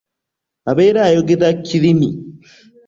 [0.71, 2.09] Abeera ayogeza kirimi.